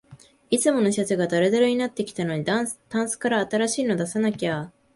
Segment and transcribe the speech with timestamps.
[0.49, 2.61] いつものシャツがだるだるになってきたので、タ
[3.03, 4.71] ンスから新しいの出さなきゃ